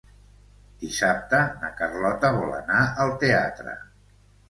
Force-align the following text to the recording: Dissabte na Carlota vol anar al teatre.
Dissabte 0.83 1.43
na 1.61 1.71
Carlota 1.83 2.35
vol 2.41 2.59
anar 2.65 2.83
al 3.07 3.17
teatre. 3.27 3.81